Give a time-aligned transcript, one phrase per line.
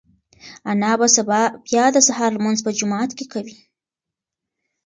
[0.71, 3.57] انا به سبا بیا د سهار لمونځ په جومات کې کوي.